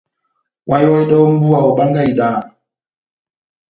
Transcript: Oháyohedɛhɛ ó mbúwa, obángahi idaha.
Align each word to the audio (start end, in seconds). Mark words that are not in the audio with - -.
Oháyohedɛhɛ 0.69 1.23
ó 1.27 1.31
mbúwa, 1.33 1.59
obángahi 1.69 2.09
idaha. 2.11 2.39